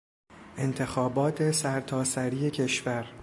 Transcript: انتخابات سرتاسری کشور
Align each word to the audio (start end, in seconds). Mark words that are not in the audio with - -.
انتخابات 0.57 1.51
سرتاسری 1.51 2.51
کشور 2.51 3.05